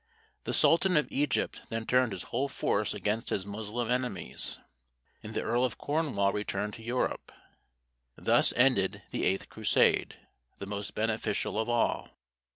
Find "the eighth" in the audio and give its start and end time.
9.11-9.49